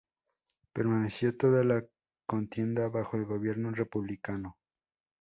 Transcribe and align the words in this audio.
Permaneció 0.73 1.37
toda 1.37 1.63
la 1.63 1.85
contienda 2.25 2.89
bajo 2.89 3.17
el 3.17 3.25
gobierno 3.25 3.69
republicano. 3.69 4.57